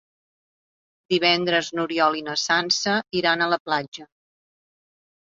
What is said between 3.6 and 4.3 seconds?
platja.